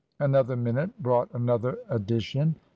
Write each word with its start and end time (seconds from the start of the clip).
"Another 0.19 0.55
minute 0.55 0.99
brought 1.03 1.29
another 1.31 1.77
addition. 1.87 2.55